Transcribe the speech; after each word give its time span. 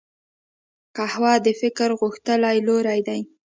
قهوه 0.95 1.33
د 1.45 1.47
فکر 1.61 1.89
غښتلي 1.99 2.57
لوری 2.67 2.99
دی 3.07 3.21